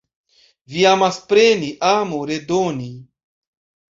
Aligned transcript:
Vi 0.75 0.79
amas 0.91 1.19
preni, 1.33 1.69
amu 1.89 2.21
redoni. 2.31 2.89